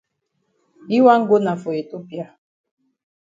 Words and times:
Yi 0.91 0.97
wan 1.05 1.21
go 1.29 1.35
na 1.43 1.53
for 1.61 1.73
Ethiopia. 1.81 2.25